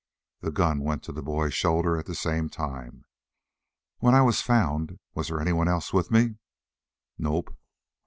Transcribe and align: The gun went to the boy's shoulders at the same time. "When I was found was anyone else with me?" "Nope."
The 0.39 0.49
gun 0.51 0.79
went 0.79 1.03
to 1.03 1.11
the 1.11 1.21
boy's 1.21 1.53
shoulders 1.53 1.99
at 1.99 2.07
the 2.07 2.15
same 2.15 2.49
time. 2.49 3.05
"When 3.99 4.15
I 4.15 4.21
was 4.23 4.41
found 4.41 4.97
was 5.13 5.31
anyone 5.31 5.67
else 5.67 5.93
with 5.93 6.09
me?" 6.09 6.37
"Nope." 7.19 7.55